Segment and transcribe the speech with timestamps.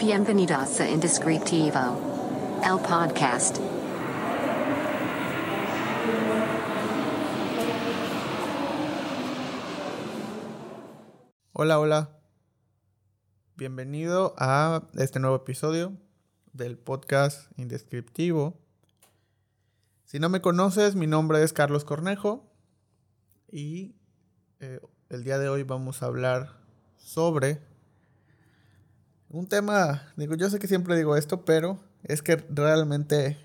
[0.00, 1.78] Bienvenidos a Indescriptivo,
[2.64, 3.58] el podcast.
[11.52, 12.16] Hola, hola.
[13.56, 15.92] Bienvenido a este nuevo episodio
[16.54, 18.58] del podcast Indescriptivo.
[20.06, 22.50] Si no me conoces, mi nombre es Carlos Cornejo
[23.52, 23.96] y
[24.60, 24.80] eh,
[25.10, 26.56] el día de hoy vamos a hablar
[26.96, 27.69] sobre
[29.30, 33.38] un tema, digo, yo sé que siempre digo esto, pero es que realmente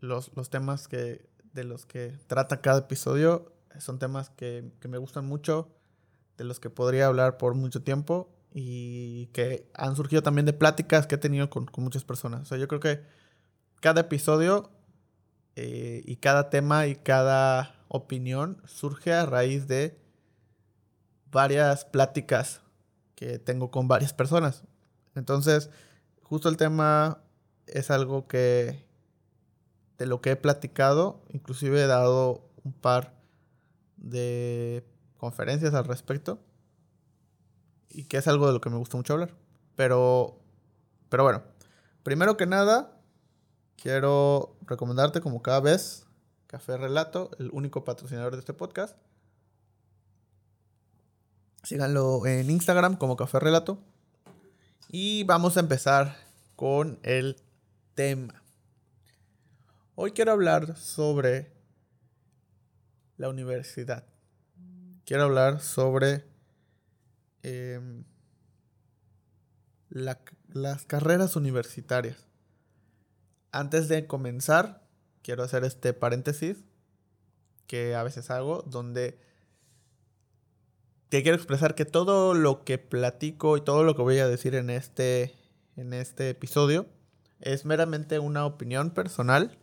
[0.00, 4.98] los, los temas que, de los que trata cada episodio son temas que, que me
[4.98, 5.68] gustan mucho,
[6.38, 11.06] de los que podría hablar por mucho tiempo y que han surgido también de pláticas
[11.06, 12.42] que he tenido con, con muchas personas.
[12.42, 13.02] O sea, yo creo que
[13.80, 14.70] cada episodio
[15.56, 19.98] eh, y cada tema y cada opinión surge a raíz de
[21.30, 22.62] varias pláticas
[23.14, 24.64] que tengo con varias personas.
[25.16, 25.70] Entonces,
[26.22, 27.22] justo el tema
[27.66, 28.86] es algo que
[29.98, 33.14] de lo que he platicado, inclusive he dado un par
[33.96, 36.38] de conferencias al respecto
[37.88, 39.34] y que es algo de lo que me gusta mucho hablar.
[39.74, 40.38] Pero
[41.08, 41.42] pero bueno,
[42.02, 43.00] primero que nada
[43.76, 46.06] quiero recomendarte como cada vez
[46.46, 48.96] Café Relato, el único patrocinador de este podcast.
[51.62, 53.78] Síganlo en Instagram como Café Relato.
[54.88, 56.16] Y vamos a empezar
[56.54, 57.42] con el
[57.96, 58.40] tema.
[59.96, 61.50] Hoy quiero hablar sobre
[63.16, 64.04] la universidad.
[65.04, 66.24] Quiero hablar sobre
[67.42, 68.04] em,
[69.90, 72.18] las carreras universitarias.
[73.50, 74.86] Antes de comenzar,
[75.22, 76.58] quiero hacer este paréntesis
[77.66, 79.18] que a veces hago, donde
[81.08, 84.54] te quiero expresar que todo lo que platico y todo lo que voy a decir
[84.54, 85.34] en este,
[85.76, 86.86] en este episodio
[87.40, 89.58] es meramente una opinión personal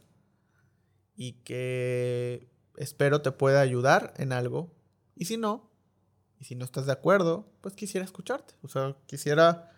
[1.15, 4.73] y que espero te pueda ayudar en algo.
[5.15, 5.69] Y si no,
[6.39, 8.55] y si no estás de acuerdo, pues quisiera escucharte.
[8.61, 9.71] O sea, quisiera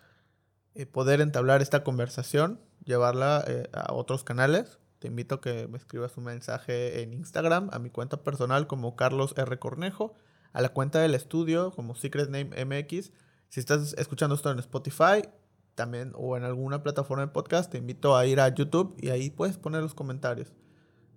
[0.74, 4.78] eh, poder entablar esta conversación, llevarla eh, a otros canales.
[4.98, 8.96] Te invito a que me escribas un mensaje en Instagram, a mi cuenta personal como
[8.96, 9.58] Carlos R.
[9.58, 10.14] Cornejo
[10.56, 13.12] a la cuenta del estudio como Secret Name MX.
[13.50, 15.28] Si estás escuchando esto en Spotify
[15.74, 19.28] también o en alguna plataforma de podcast, te invito a ir a YouTube y ahí
[19.28, 20.54] puedes poner los comentarios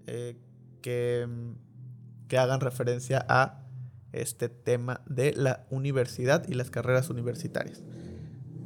[0.08, 0.36] eh,
[0.82, 1.26] que,
[2.28, 3.64] que hagan referencia a
[4.12, 7.82] este tema de la universidad y las carreras universitarias.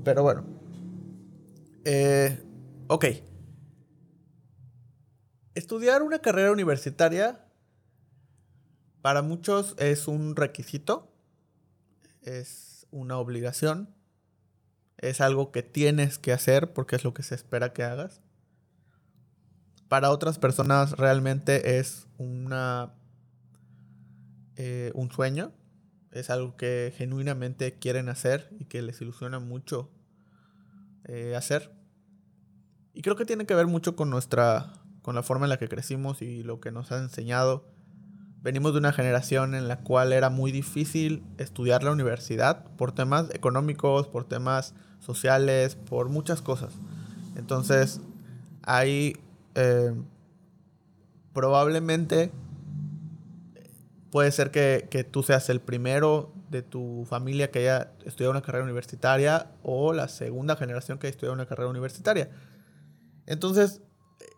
[0.04, 0.44] Pero bueno,
[1.86, 2.44] eh,
[2.88, 3.06] ok.
[5.54, 7.46] Estudiar una carrera universitaria
[9.04, 11.12] para muchos es un requisito,
[12.22, 13.94] es una obligación,
[14.98, 18.22] es algo que tienes que hacer porque es lo que se espera que hagas.
[19.90, 22.94] Para otras personas realmente es una,
[24.56, 25.52] eh, un sueño,
[26.12, 29.92] es algo que genuinamente quieren hacer y que les ilusiona mucho
[31.10, 31.76] eh, hacer.
[32.94, 34.72] Y creo que tiene que ver mucho con nuestra,
[35.02, 37.73] con la forma en la que crecimos y lo que nos han enseñado
[38.44, 43.34] venimos de una generación en la cual era muy difícil estudiar la universidad por temas
[43.34, 46.74] económicos, por temas sociales, por muchas cosas.
[47.38, 48.02] Entonces,
[48.62, 49.16] ahí
[49.56, 49.94] eh,
[51.34, 52.32] probablemente
[54.12, 58.42] puede ser que, que, tú seas el primero de tu familia que haya estudiado una
[58.42, 62.30] carrera universitaria o la segunda generación que haya estudiado una carrera universitaria.
[63.26, 63.82] Entonces,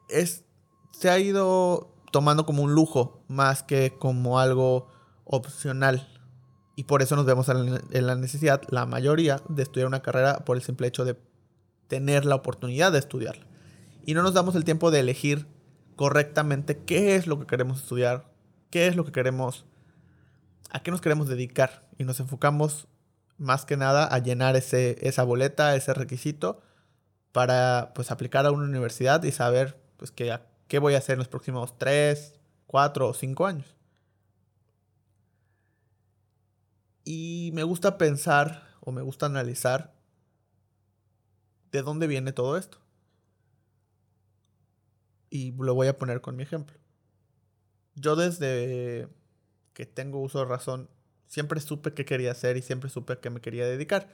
[0.09, 0.45] es,
[0.91, 4.87] se ha ido tomando como un lujo más que como algo
[5.25, 6.07] opcional.
[6.77, 10.55] Y por eso nos vemos en la necesidad, la mayoría, de estudiar una carrera por
[10.55, 11.19] el simple hecho de
[11.89, 13.45] tener la oportunidad de estudiarla.
[14.05, 15.45] Y no nos damos el tiempo de elegir
[15.97, 18.31] correctamente qué es lo que queremos estudiar,
[18.69, 19.65] qué es lo que queremos,
[20.69, 21.85] a qué nos queremos dedicar.
[21.97, 22.87] Y nos enfocamos
[23.37, 26.61] más que nada a llenar ese, esa boleta, ese requisito,
[27.33, 30.31] para pues aplicar a una universidad y saber pues que
[30.67, 33.75] qué voy a hacer en los próximos 3, 4 o 5 años.
[37.03, 39.93] Y me gusta pensar o me gusta analizar
[41.71, 42.79] de dónde viene todo esto.
[45.29, 46.77] Y lo voy a poner con mi ejemplo.
[47.95, 49.07] Yo desde
[49.73, 50.89] que tengo uso de razón,
[51.27, 54.09] siempre supe qué quería hacer y siempre supe a qué me quería dedicar.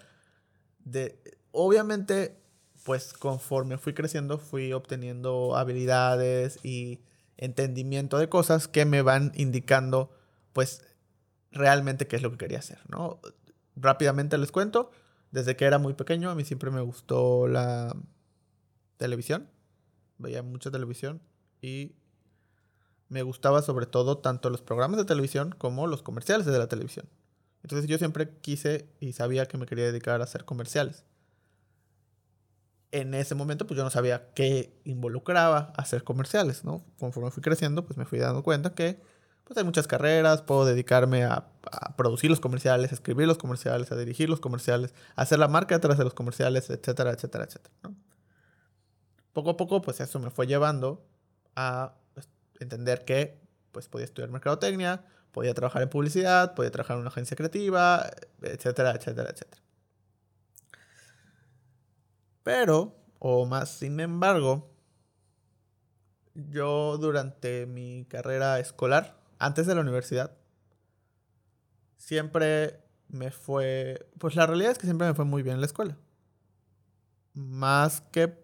[0.79, 1.21] De,
[1.51, 2.40] obviamente
[2.83, 7.01] pues conforme fui creciendo fui obteniendo habilidades y
[7.37, 10.11] entendimiento de cosas que me van indicando
[10.53, 10.83] pues
[11.51, 13.19] realmente qué es lo que quería hacer, ¿no?
[13.75, 14.91] Rápidamente les cuento,
[15.31, 17.95] desde que era muy pequeño a mí siempre me gustó la,
[19.01, 19.49] televisión,
[20.19, 21.21] veía mucha televisión
[21.59, 21.95] y
[23.09, 27.09] me gustaba sobre todo tanto los programas de televisión como los comerciales de la televisión.
[27.63, 31.03] Entonces yo siempre quise y sabía que me quería dedicar a hacer comerciales.
[32.91, 36.83] En ese momento pues yo no sabía qué involucraba hacer comerciales, ¿no?
[36.99, 38.99] Conforme fui creciendo pues me fui dando cuenta que
[39.51, 41.47] pues hay muchas carreras, puedo dedicarme a,
[41.97, 45.75] producir los comerciales, a escribir los comerciales, a dirigir los comerciales, a hacer la marca
[45.75, 47.75] detrás de los comerciales, etcétera, etcétera, etcétera.
[49.33, 51.05] Poco a poco, pues eso me fue llevando
[51.55, 52.29] a pues,
[52.59, 53.41] entender que
[53.73, 58.09] pues podía estudiar mercadotecnia, podía trabajar en publicidad, podía trabajar en una agencia creativa,
[58.41, 59.60] etcétera, etcétera, etcétera.
[62.43, 64.71] Pero, o más sin embargo,
[66.33, 70.37] yo durante mi carrera escolar, antes de la universidad,
[71.97, 75.67] siempre me fue, pues la realidad es que siempre me fue muy bien en la
[75.67, 75.97] escuela.
[77.33, 78.41] Más que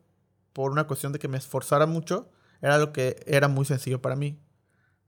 [0.54, 2.30] por una cuestión de que me esforzara mucho,
[2.62, 4.40] era lo que era muy sencillo para mí,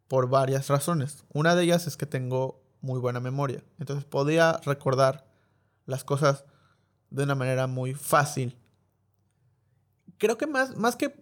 [0.08, 1.26] por varias razones.
[1.34, 5.28] Una de ellas es que tengo muy buena memoria, entonces podía recordar
[5.86, 6.46] las cosas
[7.10, 8.58] de una manera muy fácil.
[10.19, 11.16] Creo que más, más que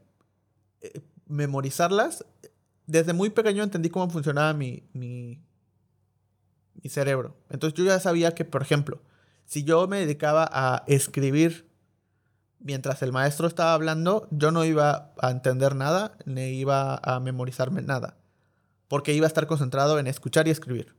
[0.81, 2.25] eh, memorizarlas,
[2.85, 5.41] desde muy pequeño entendí cómo funcionaba mi, mi,
[6.83, 7.37] mi cerebro.
[7.49, 9.01] Entonces yo ya sabía que, por ejemplo,
[9.45, 11.69] si yo me dedicaba a escribir
[12.59, 17.81] mientras el maestro estaba hablando, yo no iba a entender nada, ni iba a memorizarme
[17.81, 18.17] nada,
[18.87, 20.95] porque iba a estar concentrado en escuchar y escribir.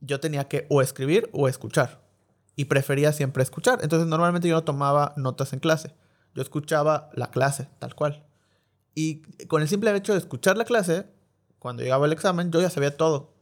[0.00, 2.00] Yo tenía que o escribir o escuchar,
[2.56, 3.80] y prefería siempre escuchar.
[3.82, 5.94] Entonces normalmente yo no tomaba notas en clase,
[6.34, 8.24] yo escuchaba la clase, tal cual.
[8.94, 11.06] Y con el simple hecho de escuchar la clase,
[11.58, 13.34] cuando llegaba el examen, yo ya sabía todo.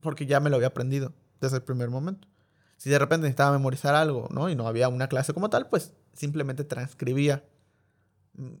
[0.00, 2.28] Porque ya me lo había aprendido desde el primer momento.
[2.76, 4.48] Si de repente necesitaba memorizar algo, ¿no?
[4.50, 7.44] Y no había una clase como tal, pues simplemente transcribía.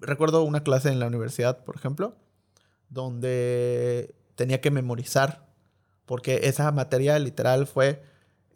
[0.00, 2.16] Recuerdo una clase en la universidad, por ejemplo,
[2.88, 5.48] donde tenía que memorizar.
[6.06, 8.04] Porque esa materia literal fue,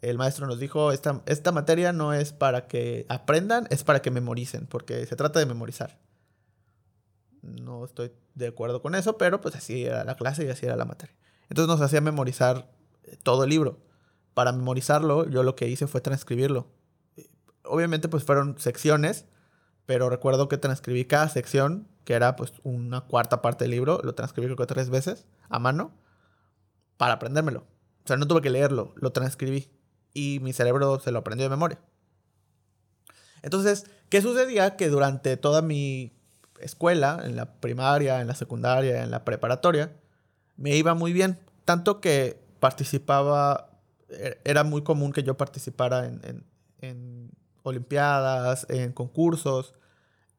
[0.01, 4.11] el maestro nos dijo, esta, esta materia no es para que aprendan, es para que
[4.11, 5.99] memoricen, porque se trata de memorizar
[7.47, 10.75] no estoy de acuerdo con eso, pero pues así era la clase y así era
[10.75, 11.15] la materia.
[11.49, 12.69] Entonces nos hacía memorizar
[13.03, 13.79] eh, todo el libro.
[14.33, 16.67] Para memorizarlo, yo lo que hice fue transcribirlo.
[17.63, 19.25] Obviamente pues fueron secciones,
[19.85, 24.13] pero recuerdo que transcribí cada sección, que era pues una cuarta parte del libro, lo
[24.13, 25.91] transcribí creo que tres veces a mano,
[26.97, 27.61] para aprendérmelo.
[28.03, 29.69] O sea, no tuve que leerlo, lo transcribí
[30.17, 31.79] y mi cerebro se lo aprendió de memoria.
[33.43, 34.75] Entonces, ¿qué sucedía?
[34.75, 36.11] Que durante toda mi
[36.59, 39.95] escuela, en la primaria, en la secundaria, en la preparatoria,
[40.55, 41.37] me iba muy bien.
[41.65, 43.69] Tanto que participaba,
[44.09, 46.43] e-, era muy común que yo participara en,
[46.81, 47.29] en,
[47.61, 49.75] olimpiadas, en concursos,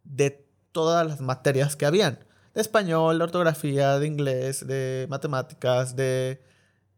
[0.02, 2.18] de todas las materias que habían.
[2.52, 6.42] De español, de ortografía, de inglés, de matemáticas, de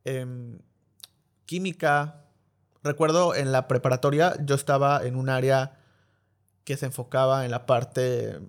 [0.04, 0.58] em,
[1.44, 2.29] química.
[2.82, 5.78] Recuerdo en la preparatoria yo estaba en un área
[6.64, 8.40] que se enfocaba en la parte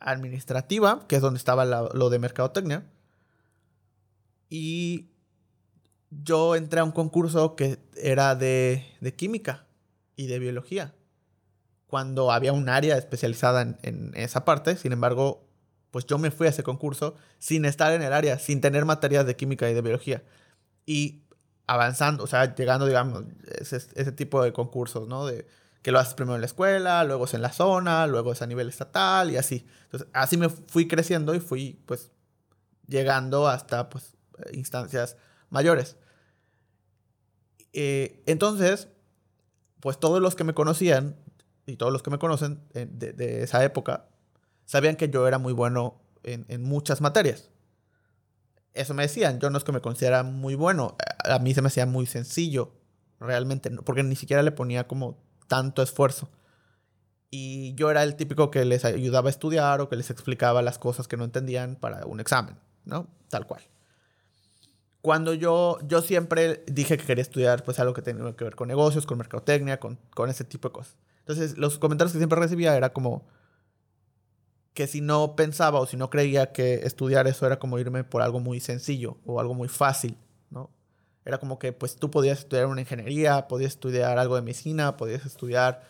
[0.00, 2.86] administrativa, que es donde estaba lo de mercadotecnia.
[4.48, 5.10] Y
[6.10, 8.84] yo entré a un concurso que era de,
[9.16, 9.66] química
[10.16, 10.94] y de biología.
[11.86, 15.46] Cuando había un área especializada en, en, esa parte, sin embargo,
[15.90, 19.26] pues yo me fui a ese concurso sin estar en el área, sin tener materias
[19.26, 20.22] de química y de biología.
[20.86, 21.22] Y
[21.68, 25.26] avanzando, o sea, llegando, digamos, ese, tipo de concursos, ¿no?
[25.26, 25.46] De,
[25.82, 28.46] que lo haces primero en la escuela, luego es en la zona, luego es a
[28.46, 29.66] nivel estatal y así.
[29.84, 32.10] Entonces, así me fui creciendo y fui, pues,
[32.86, 34.16] llegando hasta, pues,
[34.52, 35.16] instancias
[35.50, 35.96] mayores.
[37.72, 38.88] Eh, entonces,
[39.80, 41.16] pues todos los que me conocían
[41.66, 44.06] y todos los que me conocen eh, de, esa época
[44.64, 47.50] sabían que yo era muy bueno en, en, muchas materias.
[48.78, 51.66] Eso me decían, yo no es que me considera muy bueno, a mí se me
[51.66, 52.72] hacía muy sencillo,
[53.18, 55.18] realmente, porque ni siquiera le ponía como
[55.48, 56.28] tanto esfuerzo.
[57.30, 60.78] Y yo era el típico que les ayudaba a estudiar o que les explicaba las
[60.78, 63.08] cosas que no entendían para un examen, ¿no?
[63.28, 63.62] Tal cual.
[65.02, 68.68] Cuando yo, yo siempre dije que quería estudiar pues algo que tenía que ver con
[68.68, 70.96] negocios, con mercadotecnia, con, con ese tipo de cosas.
[71.20, 73.26] Entonces los comentarios que siempre recibía era como
[74.78, 78.22] que si no pensaba o si no creía que estudiar eso era como irme por
[78.22, 80.16] algo muy sencillo o algo muy fácil,
[80.50, 80.70] ¿no?
[81.24, 85.26] Era como que pues tú podías estudiar una ingeniería, podías estudiar algo de medicina, podías
[85.26, 85.82] estudiar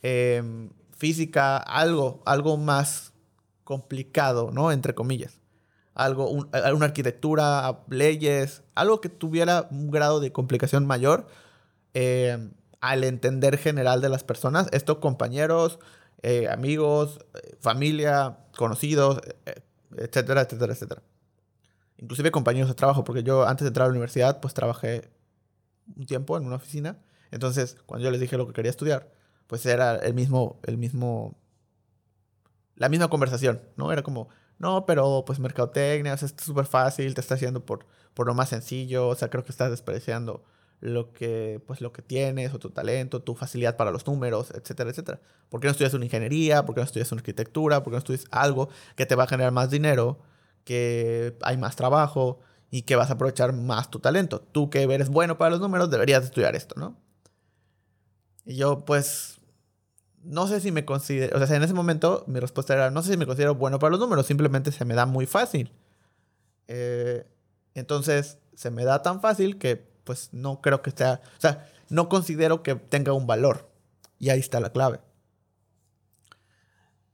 [0.00, 3.14] em, física, algo, algo más
[3.64, 4.70] complicado, ¿no?
[4.70, 5.40] Entre comillas.
[5.92, 11.26] Algo, una arquitectura, leyes, algo que tuviera un grado de complicación mayor
[11.94, 14.68] em, al entender general de las personas.
[14.70, 15.80] Esto compañeros,
[16.22, 19.62] eh, amigos, eh, familia, conocidos, eh,
[19.96, 21.02] etcétera, etcétera, etcétera.
[21.98, 25.10] Inclusive compañeros de trabajo, porque yo antes de entrar a la universidad, pues trabajé
[25.96, 26.98] un tiempo en una oficina.
[27.30, 29.10] Entonces, cuando yo les dije lo que quería estudiar,
[29.46, 31.38] pues era el mismo, el mismo,
[32.74, 33.92] la misma conversación, ¿no?
[33.92, 37.86] Era como, no, pero pues mercadotecnia, o sea, es súper fácil, te está haciendo por,
[38.14, 40.44] por lo más sencillo, o sea, creo que estás despreciando
[40.80, 44.90] lo que, pues, lo que tienes o tu talento, tu facilidad para los números, etcétera,
[44.90, 45.20] etcétera.
[45.48, 46.64] ¿Por qué no estudias una ingeniería?
[46.64, 47.82] ¿Por qué no estudias una arquitectura?
[47.82, 50.18] ¿Por qué no estudias algo que te va a generar más dinero,
[50.64, 52.40] que hay más trabajo
[52.70, 54.40] y que vas a aprovechar más tu talento?
[54.40, 56.96] Tú que eres bueno para los números, deberías estudiar esto, ¿no?
[58.44, 59.38] Y yo, pues,
[60.22, 63.12] no sé si me considero, o sea, en ese momento mi respuesta era, no sé
[63.12, 65.72] si me considero bueno para los números, simplemente se me da muy fácil.
[66.68, 67.26] Eh,
[67.74, 72.08] entonces, se me da tan fácil que pues no creo que sea, o sea, no
[72.08, 73.68] considero que tenga un valor.
[74.18, 75.00] Y ahí está la clave.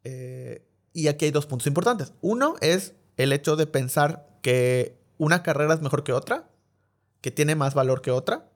[0.05, 2.13] Eh, y aquí hay dos puntos importantes.
[2.21, 6.51] Uno es el hecho de pensar que una carrera es mejor que otra,
[7.23, 8.51] que tiene más valor que otra.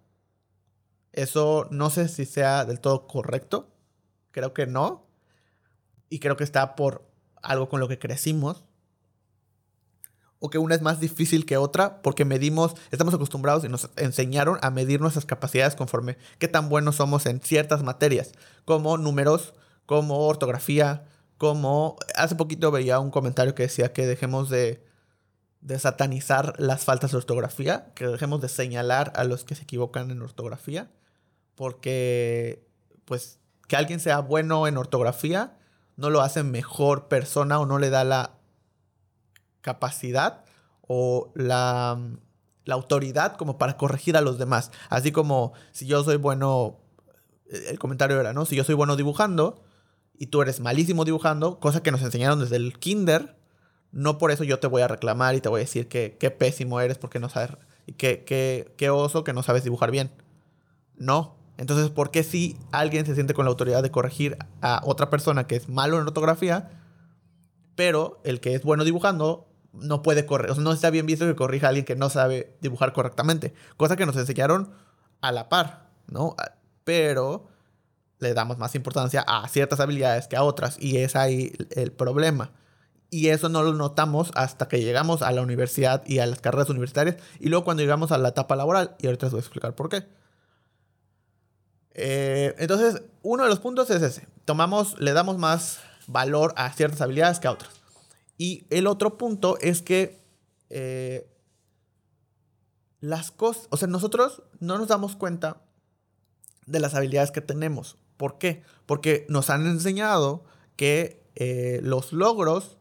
[1.12, 3.72] Eso no sé si sea del todo correcto.
[4.32, 5.06] Creo que no.
[6.10, 7.08] Y creo que está por
[7.42, 8.65] algo con lo que crecimos
[10.38, 14.58] o que una es más difícil que otra porque medimos, estamos acostumbrados y nos enseñaron
[14.62, 18.32] a medir nuestras capacidades conforme qué tan buenos somos en ciertas materias,
[18.64, 19.54] como números,
[19.86, 21.04] como ortografía,
[21.38, 24.84] como hace poquito veía un comentario que decía que dejemos de,
[25.60, 30.10] de satanizar las faltas de ortografía, que dejemos de señalar a los que se equivocan
[30.10, 30.90] en ortografía,
[31.54, 32.66] porque
[33.04, 33.38] pues
[33.68, 35.56] que alguien sea bueno en ortografía
[35.96, 38.35] no lo hace mejor persona o no le da la
[39.66, 40.44] capacidad
[40.86, 42.00] o la,
[42.68, 44.70] autoridad como para corregir a los demás.
[44.88, 46.78] Así como si yo soy bueno,
[47.48, 48.44] el comentario era, ¿no?
[48.44, 49.64] Si yo soy bueno dibujando
[50.16, 53.36] y tú eres malísimo dibujando, cosa que nos enseñaron desde el kinder,
[53.90, 56.30] no por eso yo te voy a reclamar y te voy a decir que qué
[56.30, 57.50] pésimo eres porque no sabes,
[57.86, 60.10] y que, qué oso que no sabes dibujar bien.
[60.96, 61.36] No.
[61.56, 65.46] Entonces, ¿por qué si alguien se siente con la autoridad de corregir a otra persona
[65.46, 66.70] que es malo en ortografía,
[67.76, 69.46] pero el que es bueno dibujando
[69.80, 72.56] no puede correr, o sea, no está bien visto que corrija alguien que no sabe
[72.60, 74.72] dibujar correctamente, cosa que nos enseñaron
[75.20, 76.36] a la par, ¿no?
[76.84, 77.48] Pero
[78.18, 82.52] le damos más importancia a ciertas habilidades que a otras y es ahí el problema.
[83.08, 86.70] Y eso no lo notamos hasta que llegamos a la universidad y a las carreras
[86.70, 89.74] universitarias y luego cuando llegamos a la etapa laboral y ahorita les voy a explicar
[89.74, 90.04] por qué.
[91.98, 94.26] Eh, entonces, uno de los puntos es ese.
[94.44, 97.70] Tomamos, le damos más valor a ciertas habilidades que a otras.
[98.38, 100.22] Y el otro punto es que
[100.70, 101.30] eh,
[103.00, 105.62] las cosas, o sea, nosotros no nos damos cuenta
[106.66, 107.98] de las habilidades que tenemos.
[108.16, 108.62] ¿Por qué?
[108.86, 110.44] Porque nos han enseñado
[110.76, 112.78] que eh, los logros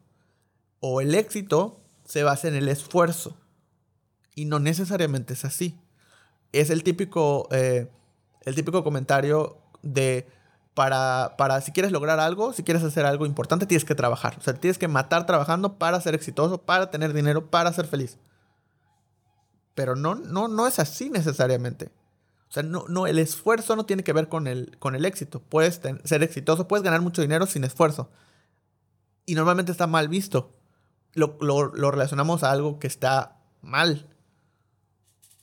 [0.80, 3.38] o el éxito se basa en el esfuerzo.
[4.34, 5.80] Y no necesariamente es así.
[6.52, 7.90] Es el típico, eh,
[8.42, 10.28] el típico comentario de
[10.76, 14.36] para, para si quieres lograr algo, si quieres hacer algo importante, tienes que trabajar.
[14.38, 18.18] O sea, tienes que matar trabajando para ser exitoso, para tener dinero, para ser feliz.
[19.74, 21.92] Pero no, no, no es así necesariamente.
[22.50, 25.42] O sea, no, no, el esfuerzo no tiene que ver con el, con el éxito.
[25.42, 28.10] Puedes ser exitoso, puedes ganar mucho dinero sin esfuerzo.
[29.26, 30.54] Y normalmente está mal visto.
[31.14, 34.08] Lo, lo, lo relacionamos a algo que está mal.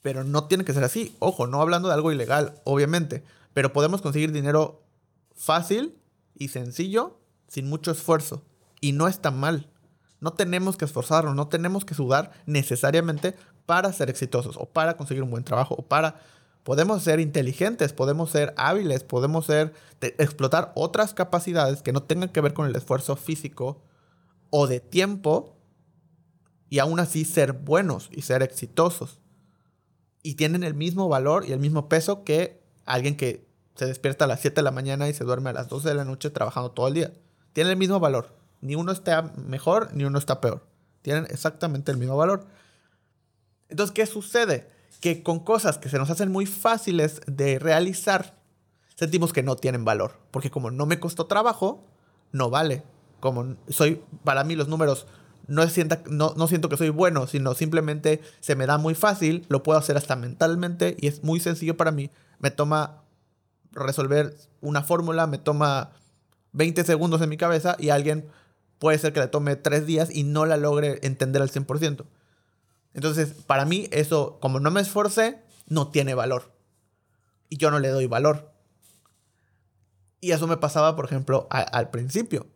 [0.03, 1.17] Pero no tiene que ser así.
[1.21, 3.25] Ojo, no hablando de algo ilegal, obviamente.
[3.55, 4.82] Pero podemos conseguir dinero
[5.35, 5.99] fácil
[6.35, 8.43] y sencillo, sin mucho esfuerzo.
[8.81, 9.69] Y no está mal.
[10.21, 13.35] No tenemos que esforzarnos, no tenemos que sudar necesariamente
[13.67, 16.21] para ser exitosos o para conseguir un buen trabajo o para...
[16.63, 22.41] Podemos ser inteligentes, podemos ser hábiles, podemos ser explotar otras capacidades que no tengan que
[22.41, 23.83] ver con el esfuerzo físico
[24.51, 25.57] o de tiempo
[26.71, 29.19] y aún así ser buenos y ser exitosos.
[30.23, 34.29] Y tienen el mismo valor y el mismo peso que alguien que se despierta a
[34.29, 36.71] las 7 de la mañana y se duerme a las 12 de la noche trabajando
[36.71, 37.13] todo el día.
[37.53, 38.35] Tienen el mismo valor.
[38.61, 40.67] Ni uno está mejor ni uno está peor.
[41.03, 42.47] Tienen exactamente el mismo valor.
[43.69, 44.69] Entonces, ¿qué sucede?
[45.01, 48.39] Que con cosas que se nos hacen muy fáciles de realizar,
[48.95, 50.19] sentimos que no tienen valor.
[50.31, 51.85] Porque como no me costó trabajo,
[52.31, 52.85] no vale.
[53.21, 55.07] Como soy, para mí los números
[55.49, 59.45] no, sienta, no, no, siento que soy bueno, sino simplemente se me da muy fácil,
[59.49, 62.11] lo puedo hacer hasta mentalmente y es muy sencillo para mí.
[62.39, 63.02] Me toma
[63.73, 65.93] resolver una fórmula me toma
[66.53, 68.29] 20 segundos en mi cabeza y alguien
[68.79, 72.05] puede ser que le tome 3 días y no la logre entender al 100%.
[72.95, 76.53] Entonces, para mí eso, como no me esforcé, no tiene valor.
[77.49, 78.53] Y yo no le doy valor.
[80.21, 82.47] Y eso me pasaba, por ejemplo, al principio.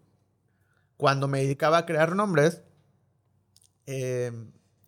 [0.96, 2.62] Cuando me dedicaba a crear nombres,
[3.86, 4.32] eh,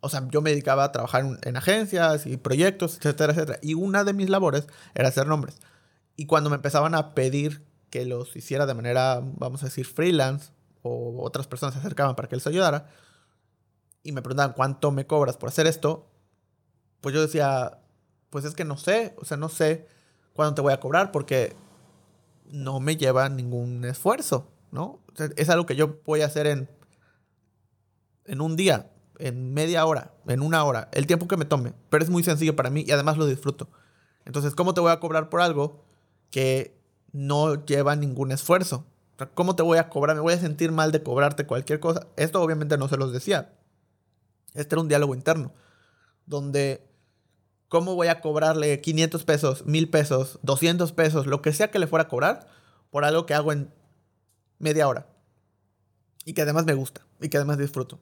[0.01, 3.59] o sea, yo me dedicaba a trabajar en, agencias y proyectos, etcétera, etcétera.
[3.63, 5.59] Y una de mis labores era hacer nombres.
[6.19, 10.51] Y cuando me empezaban a pedir que los hiciera de manera, vamos a decir, freelance,
[10.83, 12.91] o otras personas se acercaban para que les ayudara,
[14.03, 16.11] y me preguntaban cuánto me cobras por hacer esto,
[17.01, 17.79] pues yo decía,
[18.31, 19.87] pues es que no sé, o sea, no sé
[20.33, 21.55] cuándo te voy a cobrar porque
[22.51, 24.99] no me lleva ningún esfuerzo, ¿no?
[25.37, 26.69] es algo que yo voy a hacer en,
[28.25, 32.03] en un día, en media hora, en una hora, el tiempo que me tome, pero
[32.03, 33.69] es muy sencillo para mí y además lo disfruto.
[34.25, 35.88] Entonces, ¿cómo te voy a cobrar por algo
[36.31, 36.79] que
[37.13, 38.85] no lleva ningún esfuerzo?
[39.35, 40.15] ¿Cómo te voy a cobrar?
[40.15, 42.07] Me voy a sentir mal de cobrarte cualquier cosa.
[42.17, 43.53] Esto obviamente no se los decía.
[44.55, 45.53] Este era un diálogo interno,
[46.27, 46.89] donde
[47.69, 51.87] ¿cómo voy a cobrarle 500 pesos, 1000 pesos, 200 pesos, lo que sea que le
[51.87, 52.49] fuera a cobrar
[52.91, 53.73] por algo que hago en
[54.59, 55.07] media hora?
[56.25, 58.01] Y que además me gusta y que además disfruto.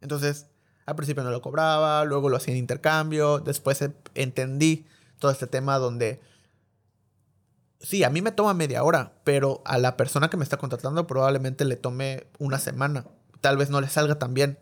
[0.00, 0.46] Entonces,
[0.86, 4.86] al principio no lo cobraba, luego lo hacía en intercambio, después entendí
[5.18, 6.20] todo este tema donde
[7.80, 11.06] sí, a mí me toma media hora, pero a la persona que me está contratando
[11.06, 13.06] probablemente le tome una semana.
[13.40, 14.58] Tal vez no le salga tan bien.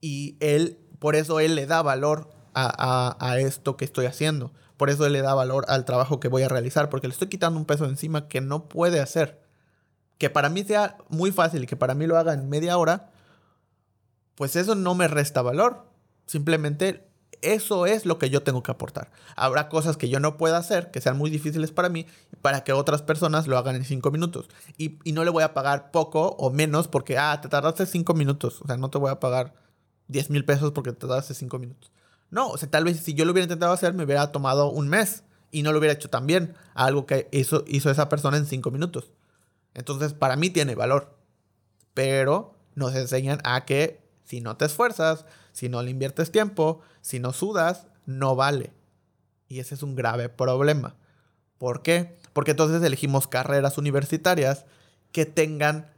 [0.00, 4.52] Y él, por eso él le da valor a, esto que estoy haciendo.
[4.76, 7.28] Por eso él le da valor al trabajo que voy a realizar, porque le estoy
[7.28, 9.42] quitando un peso encima que no puede hacer.
[10.18, 13.10] Que para mí sea muy fácil y que para mí lo haga en media hora,
[14.36, 15.86] pues eso no me resta valor.
[16.26, 17.07] Simplemente
[17.42, 19.10] eso es lo que yo tengo que aportar.
[19.36, 22.06] Habrá cosas que yo no pueda hacer, que sean muy difíciles para mí,
[22.42, 24.48] para que otras personas lo hagan en cinco minutos.
[24.76, 28.14] Y, y, no le voy a pagar poco o menos porque, ah, te tardaste cinco
[28.14, 28.60] minutos.
[28.62, 29.54] O sea, no te voy a pagar
[30.08, 31.92] 10 mil pesos porque te tardaste cinco minutos.
[32.30, 34.88] No, o sea, tal vez si yo lo hubiera intentado hacer, me hubiera tomado un
[34.88, 38.46] mes y no lo hubiera hecho tan bien algo que hizo, hizo esa persona en
[38.46, 39.12] cinco minutos.
[39.74, 41.16] Entonces, para mí tiene valor.
[41.94, 47.20] Pero nos enseñan a que si no te esfuerzas, si no le inviertes tiempo, si
[47.20, 48.74] no sudas, no vale.
[49.48, 50.94] Y ese es un grave problema.
[51.56, 52.18] ¿Por qué?
[52.34, 54.66] Porque entonces elegimos carreras universitarias
[55.10, 55.90] que tengan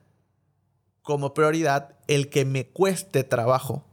[1.02, 3.84] como prioridad el que me cueste trabajo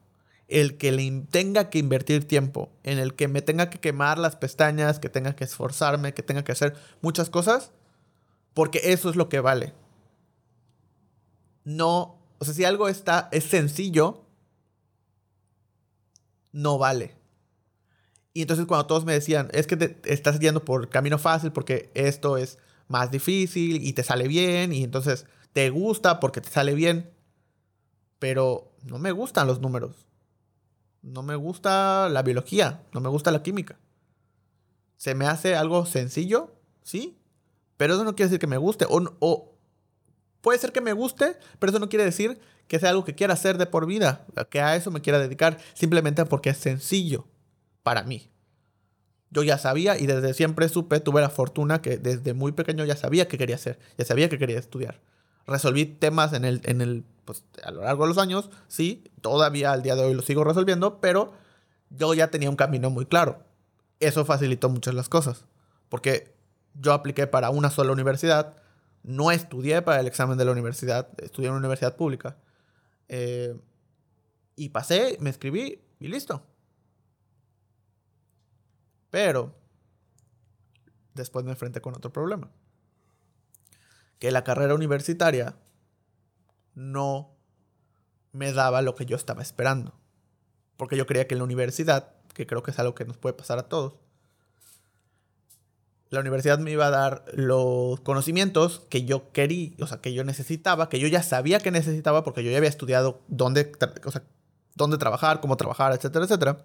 [0.47, 4.99] el que tenga que invertir tiempo, en el que me tenga que quemar las pestañas,
[4.99, 7.71] que tenga que esforzarme, que tenga que hacer muchas cosas,
[8.53, 9.73] porque eso es lo que vale.
[11.65, 14.26] No, o sea, si algo está, es sencillo,
[16.57, 17.15] no vale.
[18.33, 21.89] Y entonces cuando todos me decían, es que te estás yendo por camino fácil porque
[21.93, 26.75] esto es más difícil y te sale bien y entonces te gusta porque te sale
[26.75, 27.11] bien,
[28.19, 30.07] pero no me gustan los números
[31.07, 33.77] no me gusta la biología, no me gusta la química.
[34.97, 37.17] Se me hace algo sencillo, sí,
[37.77, 38.85] pero eso no quiere decir que me guste.
[38.89, 39.53] O,
[40.41, 43.33] puede ser que me guste, pero eso no quiere decir que sea algo que quiera
[43.33, 47.27] hacer de por vida, que a eso me quiera dedicar, simplemente porque es sencillo
[47.83, 48.29] para mí.
[49.29, 52.95] Yo ya sabía y desde siempre supe, tuve la fortuna que desde muy pequeño ya
[52.95, 54.99] sabía qué quería hacer, ya sabía que quería estudiar.
[55.45, 59.73] Resolví temas en el, en el pues a lo largo de los años, sí, todavía
[59.73, 61.33] al día de hoy lo sigo resolviendo, pero
[61.89, 63.39] yo ya tenía un camino muy claro.
[63.99, 65.45] Eso facilitó muchas las cosas,
[65.89, 66.33] porque
[66.73, 68.55] yo apliqué para una sola universidad,
[69.03, 72.37] no estudié para el examen de la universidad, estudié en una universidad pública,
[73.09, 73.55] eh,
[74.55, 76.45] y pasé, me escribí y listo.
[79.09, 79.55] Pero
[81.13, 82.51] después me enfrenté con otro problema.
[84.19, 85.55] Que la carrera universitaria
[86.73, 87.35] no
[88.31, 89.99] me daba lo que yo estaba esperando.
[90.75, 93.33] Porque yo creía que en la universidad, que creo que es algo que nos puede
[93.33, 93.95] pasar a todos,
[96.09, 100.23] la universidad me iba a dar los conocimientos que yo quería, o sea, que yo
[100.23, 103.71] necesitaba, que yo ya sabía que necesitaba porque yo ya había estudiado dónde,
[104.05, 104.23] o sea,
[104.75, 106.57] dónde trabajar, cómo trabajar, etcétera, etcétera.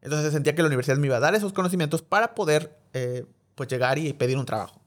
[0.00, 3.68] Entonces sentía que la universidad me iba a dar esos conocimientos para poder, eh, pues,
[3.68, 4.80] llegar y pedir un trabajo.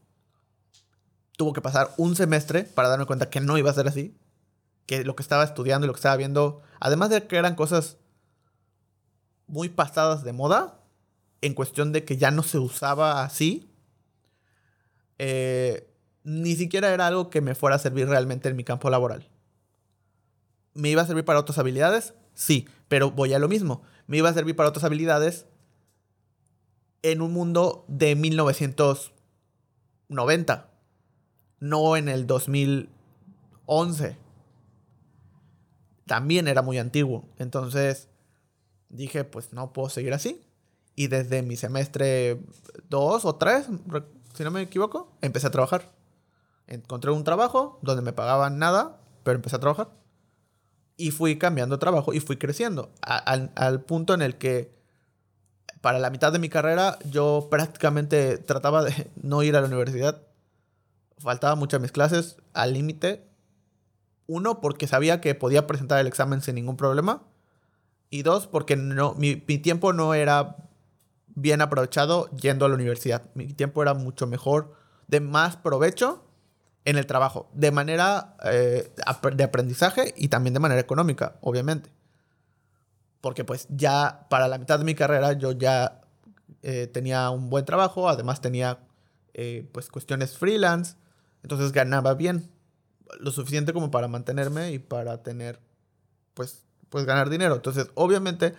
[1.38, 4.18] Tuvo que pasar un semestre para darme cuenta que no iba a ser así,
[4.86, 7.98] que lo que estaba estudiando y lo que estaba viendo, además de que eran cosas
[9.48, 10.81] muy pasadas de moda,
[11.42, 13.70] en cuestión de que ya no se usaba así,
[15.18, 15.90] eh,
[16.24, 19.28] ni siquiera era algo que me fuera a servir realmente en mi campo laboral.
[20.74, 22.14] ¿Me iba a servir para otras habilidades?
[22.34, 23.82] Sí, pero voy a lo mismo.
[24.08, 25.46] Me iba a servir para otras habilidades
[27.02, 30.70] en un mundo de 1990,
[31.60, 34.18] no en el 2011
[36.12, 37.24] también era muy antiguo.
[37.38, 38.10] Entonces
[38.90, 40.42] dije, pues no puedo seguir así.
[40.96, 42.40] Y desde mi semestre
[42.90, 43.68] 2 o 3,
[44.34, 45.90] si no me equivoco, empecé a trabajar.
[46.68, 49.90] Encontré un trabajo donde me pagaban nada, pero empecé a trabajar.
[50.98, 52.92] Y fui cambiando trabajo y fui creciendo.
[53.02, 54.82] al, al punto en el que
[55.82, 60.22] para la mitad de mi carrera yo prácticamente trataba de no ir a la universidad.
[61.18, 63.28] Faltaba muchas mis clases al límite.
[64.28, 67.24] Uno, porque sabía que podía presentar el examen sin ningún problema.
[68.10, 70.56] Y dos, porque no, mi, mi tiempo no era
[71.36, 73.30] bien aprovechado yendo a la universidad.
[73.34, 74.74] Mi tiempo era mucho mejor,
[75.08, 76.24] de más provecho
[76.86, 78.92] en el trabajo, de manera eh,
[79.34, 81.92] de aprendizaje y también de manera económica, obviamente.
[83.20, 86.02] Porque pues ya para la mitad de mi carrera yo ya
[86.64, 88.80] eh, tenía un buen trabajo, además tenía
[89.34, 90.96] eh, pues cuestiones freelance,
[91.44, 92.50] entonces ganaba bien,
[93.20, 95.60] lo suficiente como para mantenerme y para tener
[96.34, 97.56] pues, pues ganar dinero.
[97.56, 98.56] Entonces obviamente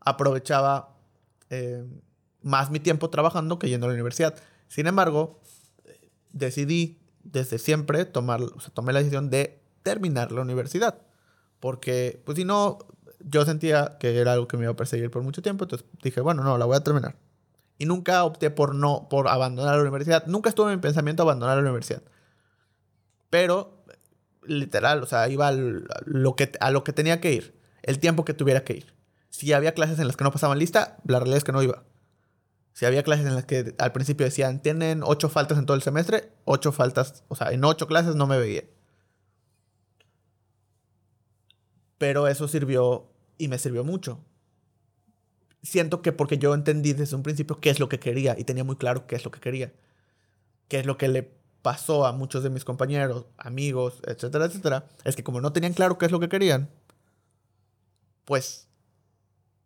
[0.00, 0.93] aprovechaba
[2.42, 4.34] más mi tiempo trabajando que yendo a la universidad.
[4.68, 5.40] Sin embargo,
[6.32, 10.98] decidí desde siempre tomar, o sea, tomé la decisión de terminar la universidad.
[11.60, 12.78] Porque, pues si no,
[13.20, 16.20] yo sentía que era algo que me iba a perseguir por mucho tiempo, entonces dije,
[16.20, 17.16] bueno, no, la voy a terminar.
[17.78, 20.26] Y nunca opté por no, por abandonar la universidad.
[20.26, 22.02] Nunca estuve en mi pensamiento abandonar la universidad.
[23.30, 23.84] Pero,
[24.46, 28.34] literal, o sea, iba lo que, a lo que tenía que ir, el tiempo que
[28.34, 28.94] tuviera que ir.
[29.34, 31.82] Si había clases en las que no pasaban lista, la realidad es que no iba.
[32.72, 35.82] Si había clases en las que al principio decían, tienen ocho faltas en todo el
[35.82, 38.62] semestre, ocho faltas, o sea, en ocho clases no me veía.
[41.98, 44.24] Pero eso sirvió y me sirvió mucho.
[45.64, 48.62] Siento que porque yo entendí desde un principio qué es lo que quería y tenía
[48.62, 49.72] muy claro qué es lo que quería.
[50.68, 54.86] Qué es lo que le pasó a muchos de mis compañeros, amigos, etcétera, etcétera.
[55.02, 56.70] Es que como no tenían claro qué es lo que querían,
[58.24, 58.68] pues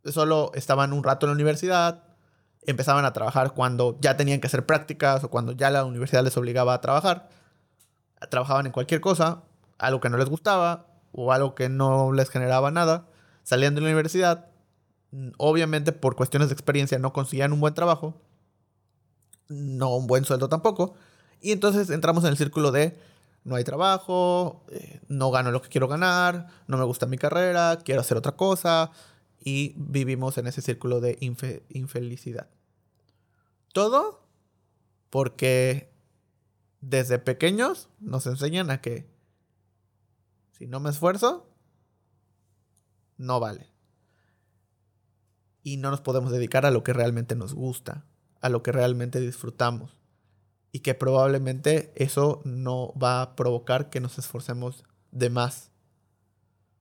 [0.05, 2.05] solo estaban un rato en la universidad,
[2.67, 6.37] empezaban a trabajar cuando ya tenían que hacer prácticas o cuando ya la universidad les
[6.37, 7.29] obligaba a trabajar.
[8.31, 9.43] Trabajaban en cualquier cosa,
[9.79, 13.07] algo que no les gustaba o algo que no les generaba nada.
[13.43, 14.47] Salían de la universidad,
[15.39, 18.21] obviamente por cuestiones de experiencia no conseguían un buen trabajo,
[19.49, 20.95] no un buen sueldo tampoco.
[21.41, 22.99] Y entonces entramos en el círculo de
[23.45, 27.79] no hay trabajo, eh, no gano lo que quiero ganar, no me gusta mi carrera,
[27.83, 28.91] quiero hacer otra cosa,
[29.41, 31.17] y vivimos en ese círculo de
[31.69, 32.49] infelicidad.
[33.73, 34.27] Todo
[35.11, 35.93] porque
[36.81, 39.09] desde pequeños nos enseñan a que
[40.53, 41.49] si no me esfuerzo,
[43.17, 43.73] no vale.
[45.63, 48.07] Y no nos podemos dedicar a lo que realmente nos gusta,
[48.41, 49.99] a lo que realmente disfrutamos.
[50.73, 55.71] Y que probablemente eso no va a provocar que nos esforcemos de más.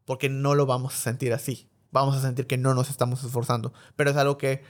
[0.06, 3.74] Porque no lo vamos a sentir así vamos a sentir que no nos estamos esforzando.
[3.96, 4.64] Pero es algo que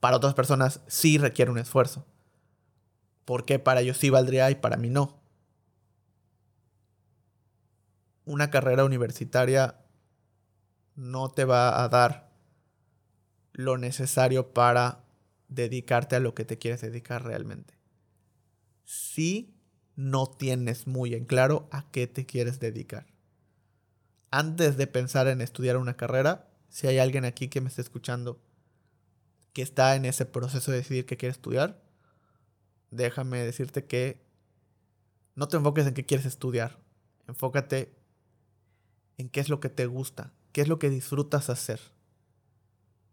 [0.00, 2.06] para otras personas sí requiere un esfuerzo.
[3.24, 5.20] Porque para ellos sí valdría y para mí no.
[8.24, 9.76] Una carrera universitaria
[10.94, 12.32] no te va a dar
[13.52, 15.04] lo necesario para
[15.48, 17.74] dedicarte a lo que te quieres dedicar realmente.
[18.84, 19.54] Si
[19.94, 23.11] no tienes muy en claro a qué te quieres dedicar
[24.32, 28.42] antes de pensar en estudiar una carrera, si hay alguien aquí que me esté escuchando
[29.52, 31.82] que está en ese proceso de decidir qué quiere estudiar,
[32.90, 34.24] déjame decirte que
[35.34, 36.78] no te enfoques en qué quieres estudiar.
[37.28, 37.94] Enfócate
[39.18, 41.80] en qué es lo que te gusta, qué es lo que disfrutas hacer.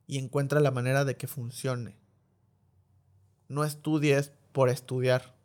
[0.08, 1.98] Y encuentra la manera de que funcione.
[3.50, 5.36] No estudies por estudiar,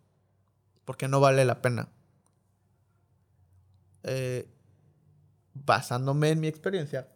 [0.84, 1.88] porque no vale la pena.
[4.04, 4.53] Eh,
[5.54, 7.08] basándome en mi experiencia,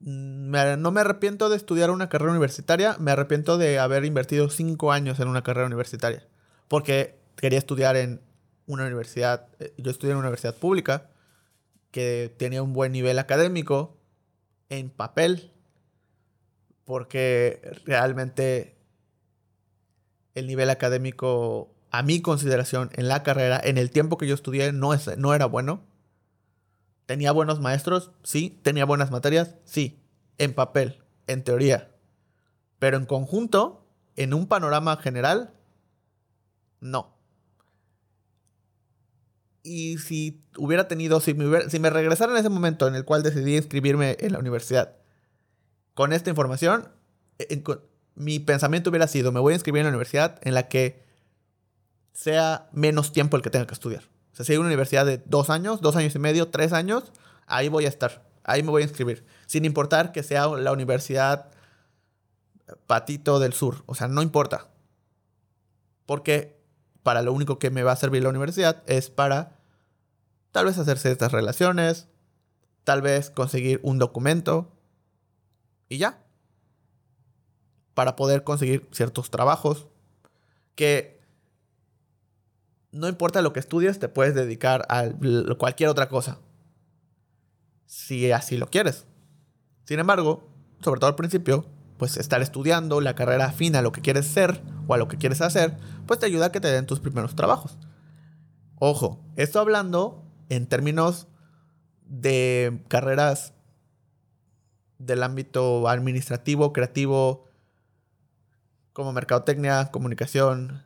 [0.00, 4.92] mm, no me arrepiento de estudiar una carrera universitaria, me arrepiento de haber invertido cinco
[4.92, 6.26] años en una carrera universitaria,
[6.68, 8.20] porque quería estudiar en
[8.66, 11.10] una universidad, eh, yo estudié en una universidad pública,
[11.90, 13.96] que tenía un buen nivel académico
[14.68, 15.52] en papel,
[16.84, 18.76] porque realmente
[20.34, 24.72] el nivel académico a mi consideración, en la carrera, en el tiempo que yo estudié,
[24.72, 25.82] no, es, no era bueno.
[27.06, 28.10] ¿Tenía buenos maestros?
[28.22, 28.60] Sí.
[28.62, 29.54] ¿Tenía buenas materias?
[29.64, 30.02] Sí.
[30.38, 31.90] En papel, en teoría.
[32.78, 35.54] Pero en conjunto, en un panorama general,
[36.80, 37.16] no.
[39.62, 43.22] Y si hubiera tenido, si me, si me regresara en ese momento en el cual
[43.22, 44.96] decidí inscribirme en la universidad
[45.94, 46.88] con esta información,
[48.14, 51.05] mi pensamiento hubiera sido, me voy a inscribir en la universidad en la que
[52.16, 54.04] sea menos tiempo el que tenga que estudiar.
[54.32, 57.12] O sea, si hay una universidad de dos años, dos años y medio, tres años,
[57.46, 59.26] ahí voy a estar, ahí me voy a inscribir.
[59.44, 61.50] Sin importar que sea la universidad
[62.86, 63.82] patito del sur.
[63.84, 64.68] O sea, no importa.
[66.06, 66.58] Porque
[67.02, 69.58] para lo único que me va a servir la universidad es para
[70.52, 72.08] tal vez hacerse estas relaciones,
[72.84, 74.72] tal vez conseguir un documento
[75.90, 76.24] y ya.
[77.92, 79.86] Para poder conseguir ciertos trabajos
[80.76, 81.15] que
[82.96, 85.04] no importa lo que estudies, te puedes dedicar a
[85.58, 86.38] cualquier otra cosa.
[87.86, 89.06] Si así lo quieres.
[89.84, 90.48] Sin embargo,
[90.80, 91.66] sobre todo al principio,
[91.98, 95.18] pues estar estudiando la carrera afina a lo que quieres ser o a lo que
[95.18, 97.78] quieres hacer, pues te ayuda a que te den tus primeros trabajos.
[98.78, 101.28] Ojo, esto hablando en términos
[102.04, 103.52] de carreras
[104.98, 107.46] del ámbito administrativo, creativo,
[108.92, 110.85] como mercadotecnia, comunicación,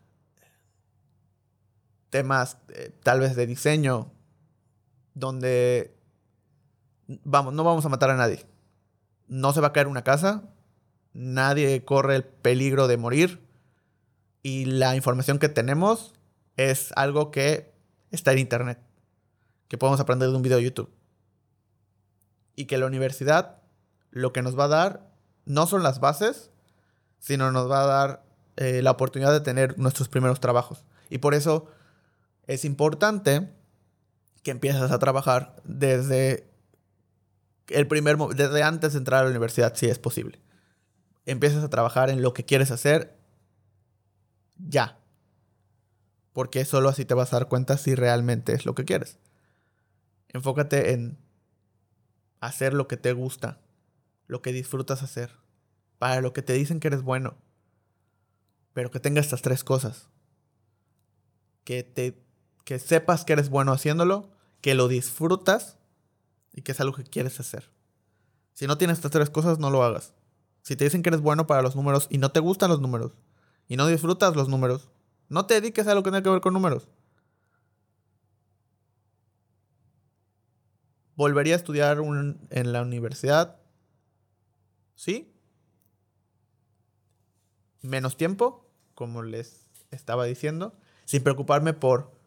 [2.10, 4.12] temas eh, tal vez de diseño,
[5.14, 5.96] donde
[7.24, 8.44] vamos, no vamos a matar a nadie.
[9.28, 10.42] No se va a caer una casa,
[11.12, 13.40] nadie corre el peligro de morir
[14.42, 16.14] y la información que tenemos
[16.56, 17.72] es algo que
[18.10, 18.78] está en internet,
[19.68, 20.90] que podemos aprender de un video de YouTube.
[22.56, 23.60] Y que la universidad
[24.10, 25.10] lo que nos va a dar
[25.44, 26.50] no son las bases,
[27.18, 28.24] sino nos va a dar
[28.56, 30.84] eh, la oportunidad de tener nuestros primeros trabajos.
[31.08, 31.66] Y por eso
[32.46, 33.50] es importante
[34.42, 36.50] que empieces a trabajar desde
[37.68, 40.40] el primer desde antes de entrar a la universidad, si es posible.
[41.26, 43.16] Empieces a trabajar en lo que quieres hacer
[44.56, 44.98] ya.
[46.32, 49.18] Porque solo así te vas a dar cuenta si realmente es lo que quieres.
[50.28, 51.18] Enfócate en
[52.40, 53.60] hacer lo que te gusta,
[54.26, 55.32] lo que disfrutas hacer,
[55.98, 57.36] para lo que te dicen que eres bueno.
[58.72, 60.08] Pero que tenga estas tres cosas.
[61.64, 62.22] Que te
[62.70, 64.30] que sepas que eres bueno haciéndolo,
[64.60, 65.76] que lo disfrutas
[66.52, 67.68] y que es algo que quieres hacer.
[68.52, 70.14] Si no tienes estas tres cosas, no lo hagas.
[70.62, 73.10] Si te dicen que eres bueno para los números y no te gustan los números
[73.66, 74.88] y no disfrutas los números,
[75.28, 76.86] no te dediques a lo que tenga que ver con números.
[81.16, 83.56] ¿Volvería a estudiar en la universidad?
[84.94, 85.34] ¿Sí?
[87.82, 90.72] Menos tiempo, como les estaba diciendo,
[91.04, 92.19] sin preocuparme por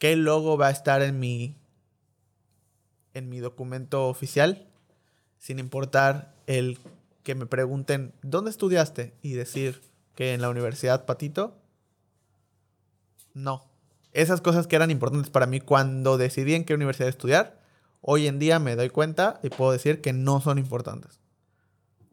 [0.00, 1.56] qué logo va a estar en mi
[3.14, 4.68] en mi documento oficial,
[5.38, 6.78] sin importar el
[7.22, 9.14] que me pregunten, ¿dónde estudiaste?
[9.20, 9.82] Y decir
[10.14, 11.58] que en la Universidad Patito.
[13.34, 13.68] No.
[14.12, 17.60] Esas cosas que eran importantes para mí cuando decidí en qué universidad estudiar,
[18.00, 21.20] hoy en día me doy cuenta y puedo decir que no son importantes.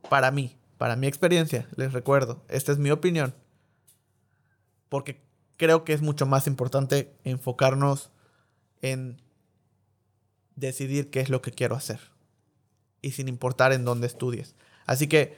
[0.09, 3.33] Para mí, para mi experiencia, les recuerdo, esta es mi opinión.
[4.89, 5.26] Porque
[5.57, 8.11] creo que es mucho más importante enfocarnos
[8.81, 9.21] en
[10.55, 11.99] decidir qué es lo que quiero hacer.
[13.01, 14.55] Y sin importar en dónde estudies.
[14.85, 15.37] Así que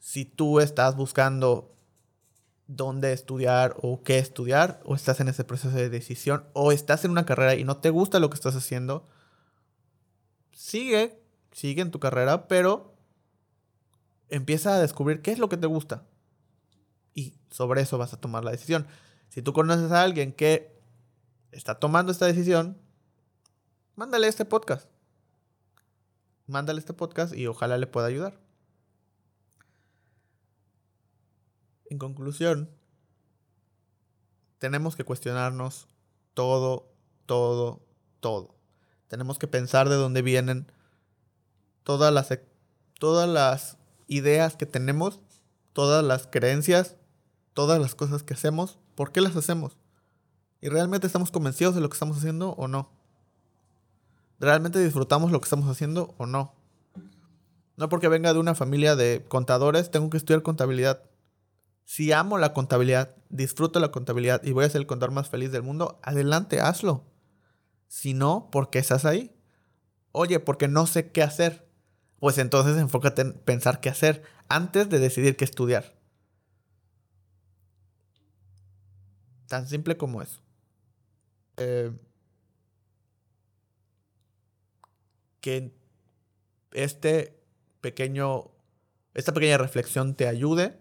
[0.00, 1.74] si tú estás buscando
[2.66, 7.10] dónde estudiar o qué estudiar, o estás en ese proceso de decisión, o estás en
[7.10, 9.06] una carrera y no te gusta lo que estás haciendo,
[10.52, 11.20] sigue,
[11.52, 12.94] sigue en tu carrera, pero
[14.28, 16.04] empieza a descubrir qué es lo que te gusta.
[17.14, 18.86] Y sobre eso vas a tomar la decisión.
[19.34, 20.80] Si tú conoces a alguien que
[21.50, 22.78] está tomando esta decisión,
[23.96, 24.88] mándale este podcast.
[26.46, 28.38] Mándale este podcast y ojalá le pueda ayudar.
[31.90, 32.70] En conclusión,
[34.60, 35.88] tenemos que cuestionarnos
[36.34, 36.94] todo,
[37.26, 37.84] todo,
[38.20, 38.54] todo.
[39.08, 40.70] Tenemos que pensar de dónde vienen
[41.82, 42.46] todas las, e,
[43.00, 45.18] todas las ideas que tenemos,
[45.72, 46.94] todas las creencias,
[47.52, 49.76] todas las cosas que hacemos, ¿por qué las hacemos?
[50.60, 52.90] ¿Y realmente estamos convencidos de lo que estamos haciendo o no?
[54.40, 56.54] ¿Realmente disfrutamos lo que estamos haciendo o no?
[57.76, 61.02] No porque venga de una familia de contadores, tengo que estudiar contabilidad.
[61.84, 65.52] Si amo la contabilidad, disfruto la contabilidad y voy a ser el contador más feliz
[65.52, 67.04] del mundo, adelante, hazlo.
[67.88, 69.36] Si no, ¿por qué estás ahí?
[70.12, 71.68] Oye, porque no sé qué hacer.
[72.20, 75.94] Pues entonces enfócate en pensar qué hacer antes de decidir qué estudiar.
[79.54, 80.40] Tan simple como eso.
[81.58, 81.92] Eh,
[85.40, 85.72] que
[86.72, 87.40] este
[87.80, 88.50] pequeño,
[89.14, 90.76] esta pequeña reflexión te ayude,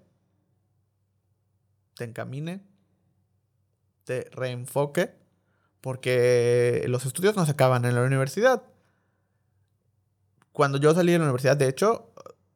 [1.93, 2.63] te encamine,
[4.05, 5.13] te reenfoque,
[5.79, 8.63] porque los estudios no se acaban en la universidad.
[10.51, 12.12] Cuando yo salí de la universidad, de hecho,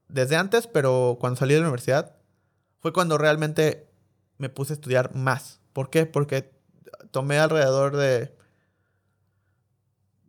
[0.08, 2.18] desde antes, pero cuando salí de la universidad,
[2.80, 3.88] fue cuando realmente
[4.40, 5.62] me puse a estudiar más.
[5.78, 6.08] ¿Por qué?
[6.08, 6.50] Porque
[7.12, 8.36] tomé alrededor de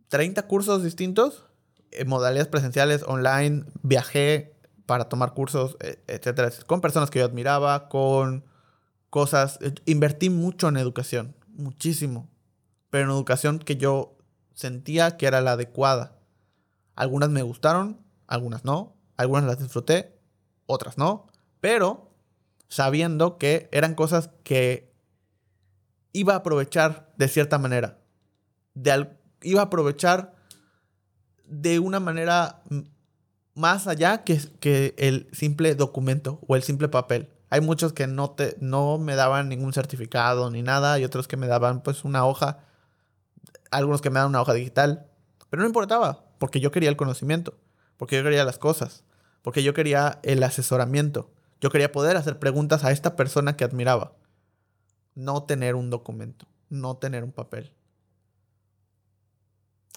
[0.07, 1.47] 30 cursos distintos
[1.89, 4.53] en modalidades presenciales, online, viajé,
[4.85, 8.45] para tomar cursos, e- etcétera, con personas que yo admiraba, con
[9.09, 9.57] cosas.
[9.63, 12.29] eh, Invertí mucho en educación, muchísimo.
[12.91, 14.17] Pero en educación que yo
[14.53, 16.19] sentía que era la adecuada.
[16.95, 18.95] Algunas me gustaron, algunas no.
[19.17, 20.15] Algunas las disfruté,
[20.67, 21.25] otras no.
[21.59, 22.11] Pero
[22.67, 24.88] sabiendo que eran cosas que
[26.13, 27.99] iba a aprovechar de cierta manera.
[29.41, 30.35] Iba a aprovechar
[31.45, 32.61] de una manera
[33.55, 37.29] más allá que, el simple documento o el simple papel.
[37.49, 41.47] Hay muchos que no, no me daban ningún certificado ni nada y otros que me
[41.47, 42.59] daban pues una hoja,
[43.71, 45.07] algunos que me daban una hoja digital,
[45.49, 47.57] pero no importaba porque yo quería el conocimiento,
[47.97, 49.03] porque yo quería las cosas,
[49.41, 54.13] porque yo quería el asesoramiento, yo quería poder hacer preguntas a esta persona que admiraba,
[55.19, 57.73] no tener un documento, no tener un papel.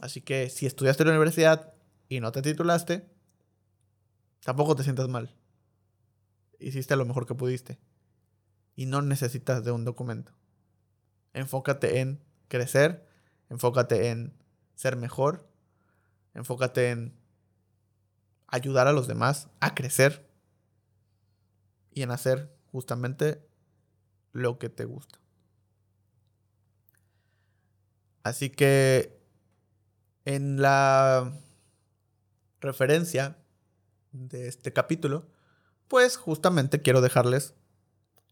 [0.00, 1.74] Así que si estudiaste en la universidad
[2.08, 3.08] y no te titulaste,
[4.42, 5.32] tampoco te sientas mal.
[6.58, 7.78] Hiciste lo mejor que pudiste.
[8.74, 10.32] Y no necesitas de un documento.
[11.34, 13.06] Enfócate en crecer,
[13.48, 14.34] enfócate en
[14.74, 15.48] ser mejor,
[16.34, 17.14] enfócate en
[18.48, 20.28] ayudar a los demás a crecer
[21.92, 23.46] y en hacer justamente
[24.32, 25.18] lo que te gusta.
[28.22, 29.20] Así que
[30.24, 31.32] en la
[32.60, 33.36] referencia
[34.12, 35.26] de este capítulo,
[35.88, 37.54] pues justamente quiero dejarles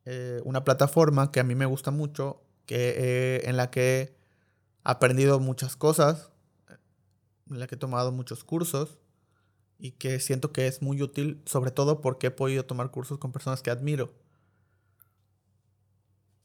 [0.05, 4.17] eh, una plataforma que a mí me gusta mucho, que, eh, en la que he
[4.85, 6.31] aprendido muchas cosas,
[7.51, 8.99] en la que he tomado muchos cursos
[9.79, 13.33] y que siento que es muy útil, sobre todo porque he podido tomar cursos con
[13.33, 14.13] personas que admiro.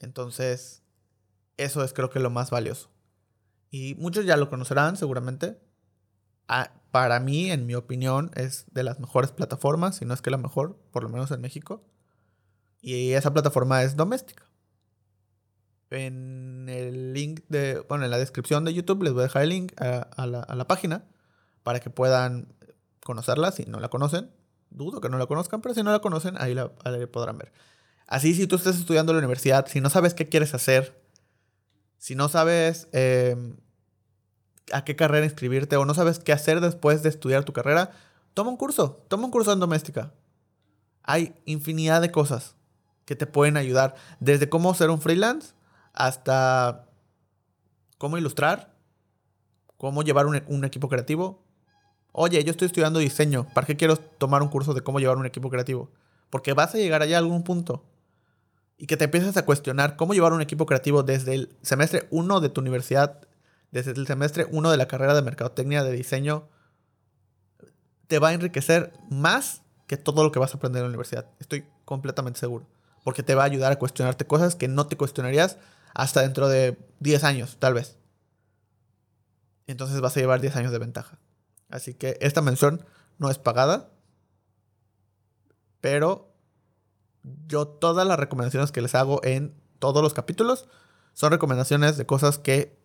[0.05, 0.83] Entonces,
[1.57, 2.89] eso es creo que lo más valioso.
[3.71, 5.59] Y muchos ya lo conocerán seguramente.
[6.47, 10.29] Ah, para mí, en mi opinión, es de las mejores plataformas, si no es que
[10.29, 11.83] la mejor, por lo menos en México.
[12.81, 14.43] Y esa plataforma es doméstica.
[15.89, 19.49] En el link de, bueno, en la descripción de YouTube les voy a dejar el
[19.49, 21.05] link a, a la, a la página
[21.63, 22.53] para que puedan
[23.03, 24.31] conocerla si no la conocen.
[24.69, 27.51] Dudo que no la conozcan, pero si no la conocen, ahí ahí la podrán ver.
[28.07, 31.01] Así, si tú estás estudiando en la universidad, si no sabes qué quieres hacer,
[31.97, 33.35] si no sabes eh,
[34.71, 37.91] a qué carrera inscribirte o no sabes qué hacer después de estudiar tu carrera,
[38.35, 40.13] toma un curso, toma un curso en doméstica.
[41.01, 42.55] Hay infinidad de cosas
[43.05, 45.53] que te pueden ayudar, desde cómo ser un freelance
[45.93, 46.85] hasta
[47.97, 48.75] cómo ilustrar,
[49.77, 51.43] cómo llevar un, un equipo creativo.
[52.11, 55.25] Oye, yo estoy estudiando diseño, ¿para qué quiero tomar un curso de cómo llevar un
[55.25, 55.89] equipo creativo?
[56.29, 57.83] Porque vas a llegar allá a algún punto
[58.77, 62.41] y que te empieces a cuestionar cómo llevar un equipo creativo desde el semestre 1
[62.41, 63.21] de tu universidad,
[63.71, 66.49] desde el semestre 1 de la carrera de mercadotecnia de diseño,
[68.07, 71.27] te va a enriquecer más que todo lo que vas a aprender en la universidad.
[71.39, 72.67] Estoy completamente seguro.
[73.03, 75.57] Porque te va a ayudar a cuestionarte cosas que no te cuestionarías
[75.93, 77.97] hasta dentro de 10 años, tal vez.
[79.67, 81.19] Entonces vas a llevar 10 años de ventaja.
[81.69, 82.85] Así que esta mención
[83.17, 83.91] no es pagada.
[85.81, 86.34] Pero
[87.47, 90.67] yo todas las recomendaciones que les hago en todos los capítulos
[91.13, 92.77] son recomendaciones de cosas que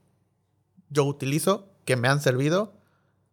[0.88, 2.74] yo utilizo, que me han servido,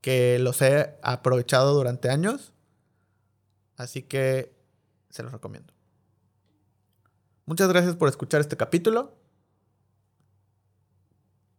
[0.01, 2.53] que los he aprovechado durante años.
[3.75, 4.55] Así que
[5.09, 5.73] se los recomiendo.
[7.45, 9.15] Muchas gracias por escuchar este capítulo.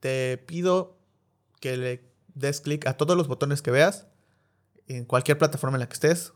[0.00, 0.98] Te pido
[1.60, 4.06] que le des clic a todos los botones que veas
[4.86, 6.32] en cualquier plataforma en la que estés.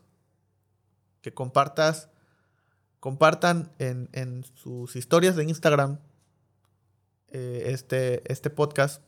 [1.21, 2.12] Que compartas
[3.03, 5.99] compartan en, en, sus historias de Instagram
[7.33, 9.03] eh, este, este podcast.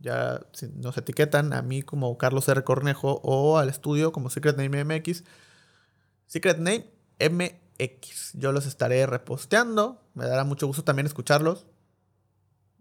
[0.00, 2.64] Ya nos etiquetan a mí como Carlos R.
[2.64, 5.22] Cornejo o al estudio como Secret Name MX.
[6.26, 8.32] Secret Name MX.
[8.34, 10.02] Yo los estaré reposteando.
[10.14, 11.66] Me dará mucho gusto también escucharlos.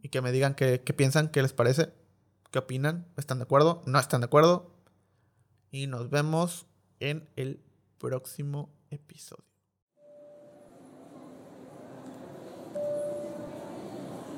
[0.02, 1.94] Y que me digan qué, qué piensan, qué les parece,
[2.50, 4.72] qué opinan, están de acuerdo, no están de acuerdo.
[5.70, 6.66] Y nos vemos
[7.00, 7.62] en el
[8.00, 9.55] próximo episodio.